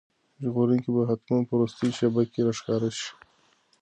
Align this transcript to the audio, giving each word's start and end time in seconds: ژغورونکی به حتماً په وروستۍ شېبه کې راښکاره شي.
ژغورونکی 0.43 0.89
به 0.95 1.01
حتماً 1.09 1.37
په 1.47 1.53
وروستۍ 1.57 1.89
شېبه 1.97 2.21
کې 2.31 2.39
راښکاره 2.47 2.89
شي. 2.97 3.09